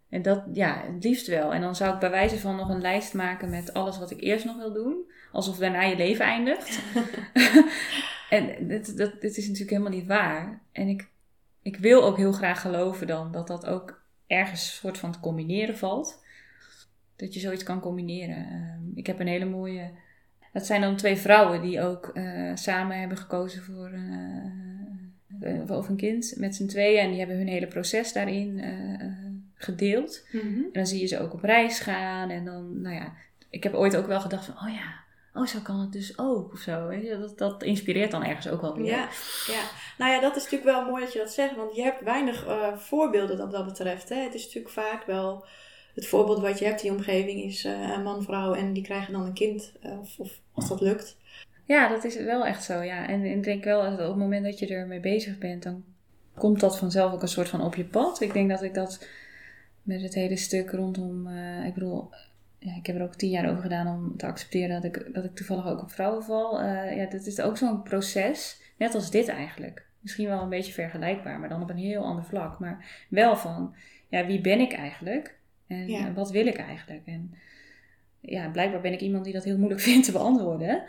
[0.10, 1.54] En dat, ja, het liefst wel.
[1.54, 4.22] En dan zou ik bij wijze van nog een lijst maken met alles wat ik
[4.22, 5.12] eerst nog wil doen.
[5.32, 6.82] Alsof daarna je leven eindigt.
[8.30, 10.62] en dit, dat, dit is natuurlijk helemaal niet waar.
[10.72, 11.08] En ik,
[11.62, 15.20] ik wil ook heel graag geloven dan dat dat ook ergens een soort van te
[15.20, 16.24] combineren valt.
[17.16, 18.46] Dat je zoiets kan combineren.
[18.46, 19.92] Ehm, ik heb een hele mooie...
[20.54, 23.90] Dat zijn dan twee vrouwen die ook eh, samen hebben gekozen voor...
[23.90, 24.70] eh,
[25.40, 27.00] eh, of een kind met z'n tweeën.
[27.00, 29.29] En die hebben hun hele proces daarin eh,
[29.60, 30.26] eh, gedeeld.
[30.32, 30.46] Mhm.
[30.46, 32.30] En dan zie je ze ook op reis gaan.
[32.30, 33.14] En dan, nou ja,
[33.50, 36.54] ik heb ooit ook wel gedacht van, oh ja, oh, zo kan het dus ook
[36.54, 36.88] of zo.
[36.88, 37.20] Weet je?
[37.20, 38.86] Dat, dat inspireert dan ergens ook wel weer.
[38.86, 39.10] Ja,
[39.48, 39.62] ja,
[39.98, 42.48] nou ja, dat is natuurlijk wel mooi dat je dat zegt, want je hebt weinig
[42.48, 44.10] uh, voorbeelden wat dat betreft.
[44.10, 44.16] Hè?
[44.16, 45.46] Het is natuurlijk vaak wel
[45.96, 48.84] het voorbeeld wat je hebt in je omgeving is uh, een man, vrouw en die
[48.84, 51.18] krijgen dan een kind, uh, of, of als dat lukt.
[51.66, 53.08] Ja, dat is wel echt zo, ja.
[53.08, 55.84] En ik denk wel, dat op het moment dat je ermee bezig bent, dan
[56.36, 58.22] komt dat vanzelf ook een soort van op je pad.
[58.22, 59.08] Ik denk dat ik dat
[59.90, 62.10] met het hele stuk rondom, uh, ik bedoel,
[62.60, 65.24] ja, ik heb er ook tien jaar over gedaan om te accepteren dat ik, dat
[65.24, 66.64] ik toevallig ook op vrouwen val.
[66.64, 69.86] Uh, ja, dat is ook zo'n proces, net als dit eigenlijk.
[70.00, 72.60] Misschien wel een beetje vergelijkbaar, maar dan op een heel ander vlak.
[72.60, 73.76] Maar wel van,
[74.08, 75.38] ja, wie ben ik eigenlijk?
[75.68, 76.14] En ja.
[76.14, 77.06] wat wil ik eigenlijk?
[77.06, 77.34] En
[78.20, 80.84] ja, blijkbaar ben ik iemand die dat heel moeilijk vindt te beantwoorden.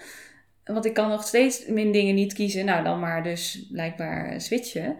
[0.64, 2.64] Want ik kan nog steeds min dingen niet kiezen.
[2.64, 4.96] Nou, dan maar dus blijkbaar switchen.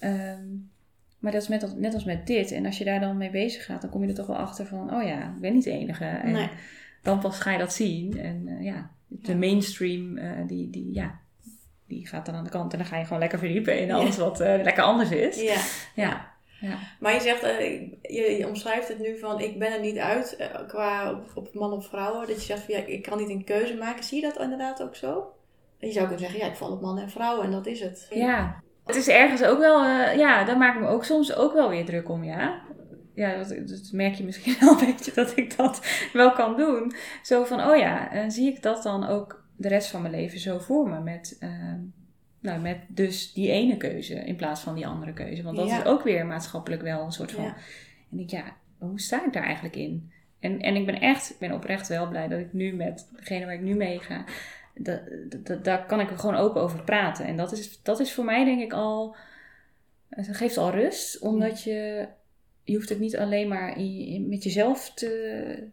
[0.00, 0.70] Um,
[1.18, 2.52] maar dat is met, net als met dit.
[2.52, 4.66] En als je daar dan mee bezig gaat, dan kom je er toch wel achter
[4.66, 4.94] van...
[4.94, 6.04] Oh ja, ik ben niet de enige.
[6.04, 6.48] En nee.
[7.02, 8.18] dan pas ga je dat zien.
[8.18, 11.20] En uh, ja, de mainstream, uh, die, die, ja,
[11.86, 12.72] die gaat dan aan de kant.
[12.72, 14.22] En dan ga je gewoon lekker verdiepen in alles ja.
[14.22, 15.42] wat uh, lekker anders is.
[15.42, 15.60] Ja.
[15.94, 16.36] ja.
[16.60, 16.78] Ja.
[17.00, 17.40] Maar je zegt,
[18.02, 21.72] je, je, omschrijft het nu van ik ben er niet uit qua op, op, man
[21.72, 22.20] of vrouw.
[22.20, 24.04] Dat je zegt van ja, ik kan niet een keuze maken.
[24.04, 25.32] Zie je dat inderdaad ook zo?
[25.78, 28.06] Je zou kunnen zeggen, ja, ik val op man en vrouw en dat is het.
[28.10, 31.52] Ja, het is ergens ook wel, uh, ja, daar maak ik me ook soms ook
[31.52, 32.62] wel weer druk om, ja.
[33.14, 36.92] Ja, dat, dat, merk je misschien wel een beetje dat ik dat wel kan doen.
[37.22, 40.58] Zo van, oh ja, zie ik dat dan ook de rest van mijn leven zo
[40.58, 41.80] voor me met ehm,
[42.40, 45.42] nou, met dus die ene keuze in plaats van die andere keuze.
[45.42, 45.78] Want dat ja.
[45.78, 47.44] is ook weer maatschappelijk wel een soort van.
[47.44, 47.56] Ja.
[48.10, 50.10] En ik, ja, hoe sta ik daar eigenlijk in?
[50.40, 53.44] En, en ik ben echt, ik ben oprecht wel blij dat ik nu met degene
[53.44, 54.24] waar ik nu mee ga,
[55.62, 57.24] daar kan ik er gewoon open over praten.
[57.24, 59.16] En dat is, dat is voor mij denk ik al,
[60.08, 62.08] het geeft al rust, omdat je,
[62.64, 65.68] je hoeft het niet alleen maar in, met jezelf te,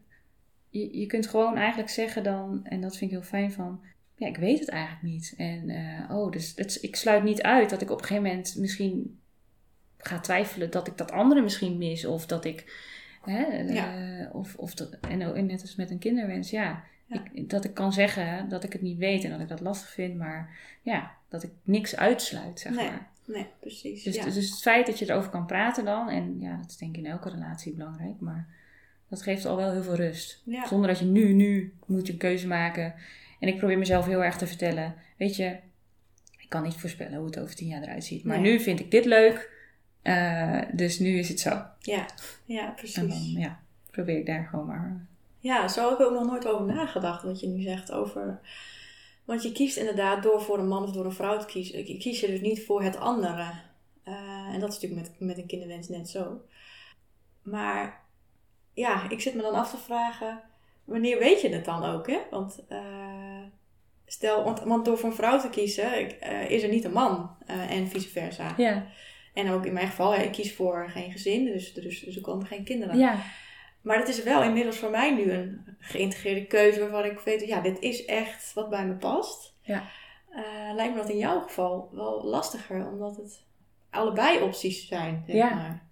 [0.70, 3.82] je, je kunt gewoon eigenlijk zeggen dan, en dat vind ik heel fijn van,
[4.16, 5.34] ja, ik weet het eigenlijk niet.
[5.38, 8.56] En uh, oh, dus het, ik sluit niet uit dat ik op een gegeven moment
[8.58, 9.20] misschien
[9.98, 12.06] ga twijfelen dat ik dat andere misschien mis.
[12.06, 12.82] Of dat ik,
[13.22, 14.00] hè, ja.
[14.00, 16.84] uh, of, of dat, en, en net als met een kinderwens, ja.
[17.34, 19.90] Ik, dat ik kan zeggen dat ik het niet weet en dat ik dat lastig
[19.90, 20.16] vind.
[20.18, 22.90] Maar ja, dat ik niks uitsluit, zeg nee.
[22.90, 23.08] maar.
[23.26, 24.04] Nee, precies.
[24.04, 24.24] Dus, ja.
[24.24, 27.04] dus het feit dat je erover kan praten dan, en ja, dat is denk ik
[27.04, 28.48] in elke relatie belangrijk, maar
[29.10, 30.42] dat geeft al wel heel veel rust.
[30.46, 30.68] Ja.
[30.68, 32.94] Zonder dat je nu, nu moet je een keuze maken.
[33.40, 35.58] En ik probeer mezelf heel erg te vertellen, weet je,
[36.38, 38.24] ik kan niet voorspellen hoe het over tien jaar eruit ziet.
[38.24, 38.52] Maar Nee.
[38.52, 39.52] nu vind ik dit leuk,
[40.04, 41.64] uh, dus nu is het zo.
[41.80, 42.06] Ja,
[42.46, 42.96] ja precies.
[42.96, 43.60] En dan ja,
[43.92, 45.08] probeer ik daar gewoon maar.
[45.46, 48.40] Ja, zo heb ik ook nog nooit over nagedacht wat je nu zegt over...
[49.26, 51.88] Want je kiest inderdaad door voor een man of door een vrouw te kiezen.
[51.88, 53.52] Je kies je dus niet voor het andere.
[54.08, 56.42] Uh, en dat is natuurlijk met, met een kinderwens net zo.
[57.42, 58.06] Maar
[58.74, 60.42] ja, ik zit me dan af te vragen...
[60.84, 62.20] Wanneer weet je het dan ook, hè?
[62.32, 63.44] Want uh,
[64.06, 67.36] stel, want, want, door voor een vrouw te kiezen uh, is er niet een man
[67.48, 68.54] en vice versa.
[68.58, 68.88] Ja.
[69.34, 72.46] En ook in mijn geval, ik kies voor geen gezin, dus, dus, dus er komen
[72.46, 72.98] geen kinderen.
[72.98, 73.18] Ja.
[73.86, 77.62] Maar het is wel inmiddels voor mij nu een geïntegreerde keuze waarvan ik weet, ja,
[77.62, 79.56] dit is echt wat bij me past.
[79.62, 79.84] Ja.
[80.32, 83.44] Uh, lijkt me dat in jouw geval wel lastiger, omdat het
[83.90, 85.54] allebei opties zijn, zeg ja.
[85.56, 85.84] maar.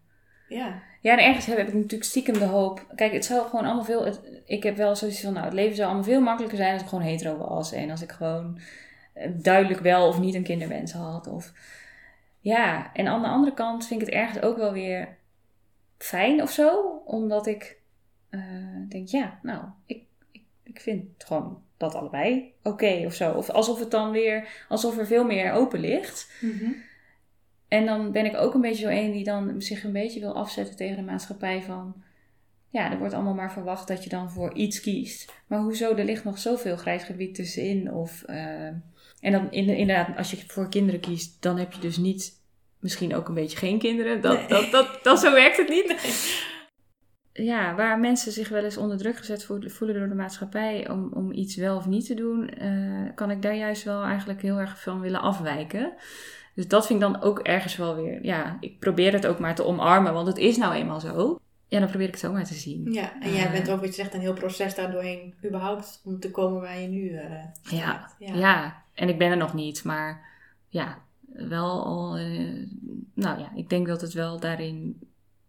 [0.48, 0.82] Ja.
[1.02, 2.86] Ja, en ergens heb ik natuurlijk stiekem de hoop.
[2.96, 4.06] Kijk, het zou gewoon allemaal veel.
[4.06, 6.82] Het, ik heb wel zoiets van, nou, het leven zou allemaal veel makkelijker zijn als
[6.82, 7.72] ik gewoon hetero was.
[7.72, 8.60] En als ik gewoon
[9.30, 11.28] duidelijk wel of niet een kinderwens had.
[11.28, 11.52] Of,
[12.40, 15.18] ja, en aan de andere kant vind ik het ergens ook wel weer
[15.98, 17.02] fijn of zo.
[17.06, 17.82] Omdat ik
[18.36, 23.32] uh, denk, ja, nou, ik, ik, ik vind gewoon dat allebei oké okay of zo.
[23.32, 26.32] Of alsof het dan weer, alsof er veel meer open ligt.
[26.42, 26.76] Mm -hmm.
[27.68, 30.36] En dan ben ik ook een beetje zo een die dan zich een beetje wil
[30.36, 32.04] afzetten tegen de maatschappij van...
[32.70, 35.34] Ja, er wordt allemaal maar verwacht dat je dan voor iets kiest.
[35.48, 37.94] Maar hoezo, er ligt nog zoveel grijs gebied tussenin.
[37.94, 38.66] Of, uh,
[39.20, 42.40] en dan inderdaad, als je voor kinderen kiest, dan heb je dus niet
[42.80, 44.22] misschien ook een beetje geen kinderen.
[44.22, 44.48] Dat, nee.
[44.48, 45.96] dat, dat, dat, zo werkt het niet.
[47.34, 51.32] Ja, waar mensen zich wel eens onder druk gezet voelen door de maatschappij om, om
[51.32, 54.82] iets wel of niet te doen, uh, kan ik daar juist wel eigenlijk heel erg
[54.82, 55.94] van willen afwijken.
[56.56, 58.26] Dus dat vind ik dan ook ergens wel weer.
[58.26, 61.40] Ja, ik probeer het ook maar te omarmen, want het is nou eenmaal zo.
[61.68, 62.94] Ja, dan probeer ik het zo maar te zien.
[62.94, 66.20] Ja, en jij uh, bent ook, wat je zegt, een heel proces daardoorheen überhaupt om
[66.20, 67.22] te komen waar je nu uh,
[67.62, 68.16] staat.
[68.20, 68.84] Ja, ja, ja.
[68.94, 70.26] en ik ben er nog niet, maar
[70.68, 70.98] ja,
[71.34, 72.18] wel al.
[73.14, 75.00] Nou ja, ik denk dat het wel daarin.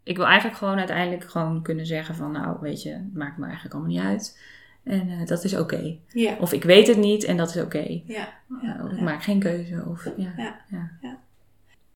[0.05, 3.45] Ik wil eigenlijk gewoon uiteindelijk gewoon kunnen zeggen van, nou, weet je, het maakt me
[3.45, 4.39] eigenlijk allemaal niet uit.
[4.85, 5.63] En uh, dat is oké.
[5.63, 6.01] Okay.
[6.09, 6.37] Ja.
[6.41, 7.65] Of ik weet het niet en dat is oké.
[7.65, 8.03] Okay.
[8.07, 8.29] Ja.
[8.63, 8.81] ja.
[8.85, 9.85] Of ik maak geen keuze.
[9.89, 10.61] Of, ja.
[11.01, 11.19] Ja.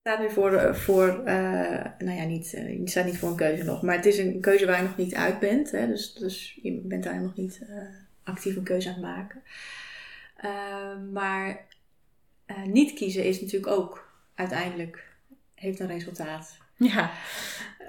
[0.00, 1.24] staat nu voor, voor uh,
[1.98, 4.40] nou ja, niet, uh, je staat niet voor een keuze nog, maar het is een
[4.40, 5.70] keuze waar je nog niet uit bent.
[5.70, 5.86] Hè?
[5.86, 7.62] Dus, dus je bent daar nog niet
[8.22, 9.42] actief een keuze aan het maken.
[10.36, 11.66] Ehm, maar
[12.46, 15.16] eh, niet kiezen is natuurlijk ook uiteindelijk
[15.54, 16.56] heeft een resultaat.
[16.78, 17.10] Ja,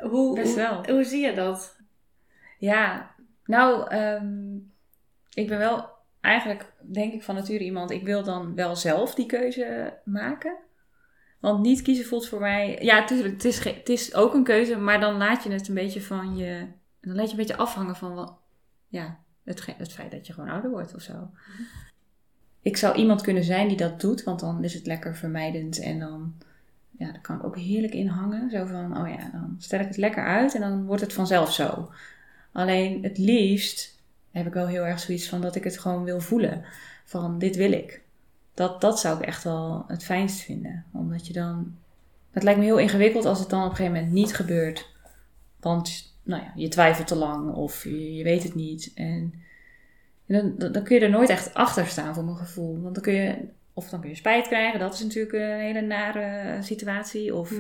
[0.02, 0.86] Hoe, Best wel.
[0.86, 1.78] Hoe, zie je dat?
[2.58, 3.16] ja.
[3.46, 4.56] Nou, ehm,
[5.34, 5.90] ik ben wel
[6.22, 7.92] eigenlijk, denk ik, van nature iemand.
[7.92, 10.58] Ik wil dan wel zelf die keuze maken.
[11.40, 12.78] Want niet kiezen voelt voor mij.
[12.82, 15.74] Ja, tuurlijk, het is, het is ook een keuze, maar dan laat je het een
[15.74, 16.68] beetje van je.
[17.02, 18.38] Dan laat je een beetje afhangen van wat,
[18.88, 21.30] ja, het, het feit dat je gewoon ouder wordt of zo.
[22.62, 26.00] Ik zou iemand kunnen zijn die dat doet, want dan is het lekker vermijdend en
[26.00, 26.38] dan,
[27.00, 28.50] ja, daar kan ik ook heerlijk in hangen.
[28.50, 31.54] Zo van, oh ja, dan stel ik het lekker uit en dan wordt het vanzelf
[31.54, 31.90] zo.
[32.52, 33.98] Alleen het liefst
[34.32, 36.64] heb ik wel heel erg zoiets van dat ik het gewoon wil voelen.
[37.06, 38.02] Van dit wil ik.
[38.54, 40.86] Dat, dat zou ik echt wel het fijnst vinden.
[40.92, 41.76] Omdat je dan.
[42.32, 44.90] Het lijkt me heel ingewikkeld als het dan op een gegeven moment niet gebeurt.
[45.60, 48.92] Want nou ja, je twijfelt te lang of je, weet het niet.
[48.96, 49.34] En,
[50.26, 52.82] en dan, dan kun je er nooit echt achter staan voor mijn gevoel.
[52.82, 53.38] Want dan kun je.
[53.80, 54.80] Of dan kun je spijt krijgen.
[54.80, 57.36] Dat is natuurlijk een hele nare situatie.
[57.36, 57.52] Of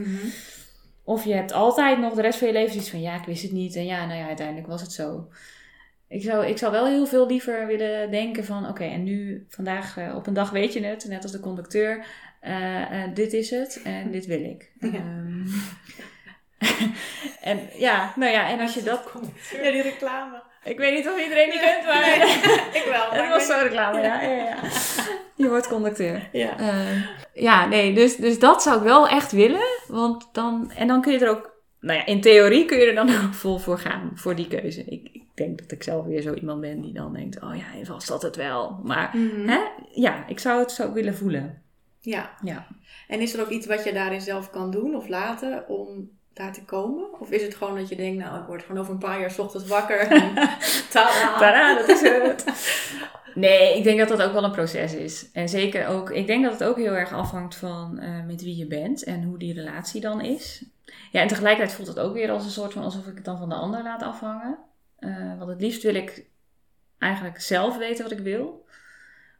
[1.03, 3.41] of je hebt altijd nog de rest van je leven zoiets van ja, ik wist
[3.43, 3.75] het niet.
[3.75, 5.27] En ja, nou ja, uiteindelijk was het zo.
[6.08, 9.97] Ik zou, ik zou wel heel veel liever willen denken van oké, en nu vandaag
[9.97, 12.05] eh, op een dag weet je het, net als de conducteur.
[12.39, 14.71] eh, eh, dit is het en dit wil ik.
[14.91, 14.97] Ja.
[14.97, 15.47] Ehm,
[17.51, 19.12] en ja, nou ja, en als je dat.
[19.63, 20.41] Ja, die reclame.
[20.63, 22.15] Ik weet niet of iedereen die kent, maar
[22.73, 23.12] ik wel.
[23.12, 24.21] het was zo'n reclame, ja.
[24.21, 24.55] ja, ja.
[25.39, 26.30] Je wordt conducteur.
[26.32, 26.58] Ja.
[26.60, 29.67] Eh, ja, nee, dus, dus dat zou ik wel echt willen.
[29.88, 32.95] Want dan, en dan kun je er ook, nou ja, in theorie kun je er
[32.95, 34.84] dan ook vol voor gaan, voor die keuze.
[34.84, 37.88] Ik, ik denk dat ik zelf weer zo iemand ben die dan denkt, oh ja,
[37.91, 38.80] was dat het wel.
[38.84, 39.47] Maar Mhm.
[39.47, 39.60] hè,
[39.91, 41.62] ja, ik zou het zo willen voelen.
[41.99, 42.30] ja.
[42.43, 42.67] Ja.
[43.08, 46.54] En is er ook iets wat je daarin zelf kan doen of laten om daar
[46.54, 47.19] te komen?
[47.19, 49.34] Of is het gewoon dat je denkt, nou, ik word gewoon over een paar jaar
[49.38, 49.99] ochtends wakker.
[49.99, 50.34] en
[50.91, 51.75] Tada!
[51.78, 52.45] Dat is het.
[53.36, 55.32] Nee, ik denk dat dat ook wel een proces is.
[55.32, 58.58] En zeker ook, ik denk dat het ook heel erg afhangt van eh, met wie
[58.58, 60.65] je bent en hoe die relatie dan is.
[61.12, 63.38] Ja, en tegelijkertijd voelt het ook weer als een soort van alsof ik het dan
[63.38, 64.58] van de ander laat afhangen.
[65.00, 66.26] Eh, want het liefst wil ik
[66.98, 68.65] eigenlijk zelf weten wat ik wil.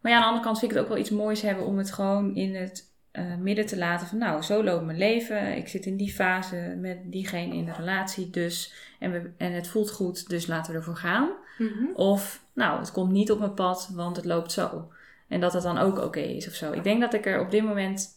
[0.02, 1.78] Maar ja, aan de andere kant vind ik het ook wel iets moois hebben om
[1.78, 5.58] het gewoon in het eh, midden te laten van nou, zo loopt mijn leven.
[5.58, 9.91] Ik zit in die fase met diegene in de relatie, dus en, en het voelt
[9.91, 11.30] goed, dus laten we ervoor gaan.
[11.60, 11.93] Mhm.
[11.93, 14.91] Of, nou, het komt niet op mijn pad, want het loopt zo.
[15.28, 16.72] En dat het dan ook oké is of zo.
[16.72, 18.08] Ik denk dat ik er op dit moment,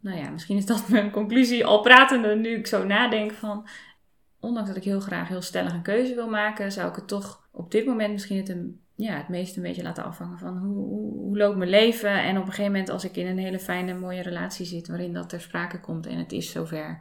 [0.00, 3.68] nou ja, misschien is dat mijn conclusie al pratende nu ik zo nadenk van,
[4.40, 7.48] ondanks dat ik heel graag heel stellig een keuze wil maken, zou ik het toch
[7.50, 8.56] op dit moment misschien het,
[8.94, 12.22] ja, het meest een beetje laten afhangen van hoe, hoe, hoe loopt mijn leven.
[12.22, 15.12] En op een gegeven moment als ik in een hele fijne, mooie relatie zit waarin
[15.12, 16.98] dat ter sprake komt en het is zover.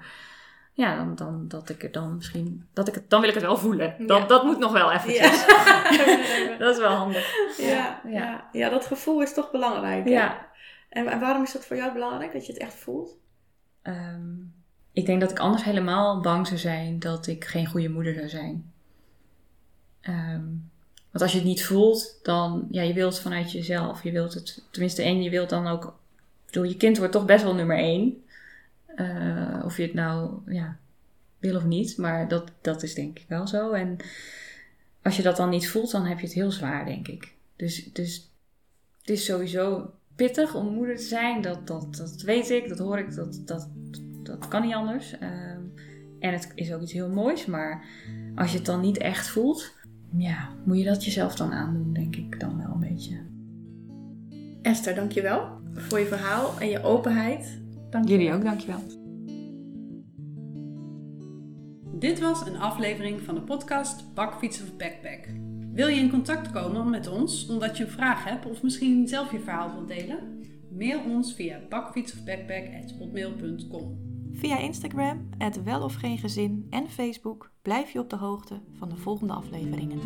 [0.75, 3.43] Ja, dan, dan dat ik het dan misschien, dat ik het, dan wil ik het
[3.43, 3.95] wel voelen.
[4.07, 4.25] Dat, Ja.
[4.27, 5.45] dat moet nog wel eventjes.
[5.45, 6.57] Ja.
[6.59, 7.33] Dat is wel handig.
[7.57, 8.49] ja, Ja.
[8.51, 8.69] ja.
[8.69, 10.03] dat gevoel is toch belangrijk.
[10.03, 10.09] hè?
[10.09, 10.47] Ja.
[10.89, 13.17] En, en waarom is dat voor jou belangrijk, dat je het echt voelt?
[13.81, 14.31] Ehm,
[14.91, 18.27] ik denk dat ik anders helemaal bang zou zijn dat ik geen goede moeder zou
[18.27, 18.71] zijn.
[20.01, 20.45] Ehm,
[21.11, 24.63] want als je het niet voelt, dan, ja, je wilt vanuit jezelf, je wilt het,
[24.71, 27.77] tenminste, en je wilt dan ook, ik bedoel, je kind wordt toch best wel nummer
[27.77, 28.22] één.
[28.95, 30.77] Eh, of je het nou, ja,
[31.39, 33.71] wil of niet, maar dat, dat is denk ik wel zo.
[33.71, 33.97] En
[35.01, 37.33] als je dat dan niet voelt, dan heb je het heel zwaar, denk ik.
[37.55, 38.31] Dus, dus
[38.99, 41.41] het is sowieso pittig om moeder te zijn.
[41.41, 43.69] Dat, dat, dat weet ik, dat hoor ik, dat, dat,
[44.23, 45.17] dat kan niet anders.
[45.19, 45.61] Ehm,
[46.19, 47.85] en het is ook iets heel moois, maar
[48.35, 49.73] als je het dan niet echt voelt,
[50.17, 53.21] ja, moet je dat jezelf dan aandoen, denk ik dan wel een beetje.
[54.61, 57.61] Esther, dankjewel voor je verhaal en je openheid.
[57.93, 58.13] Dank je.
[58.13, 58.79] Jullie ook, dankjewel.
[61.99, 65.27] Dit was een aflevering van de podcast Bakfiets of Backpack.
[65.71, 69.31] Wil je in contact komen met ons omdat je een vraag hebt of misschien zelf
[69.31, 70.41] je verhaal wilt delen?
[70.69, 77.99] Mail ons via bakfietsofbackpack.hotmail.com Via Instagram, het wel of geen gezin en Facebook blijf je
[77.99, 79.99] op de hoogte van de volgende afleveringen.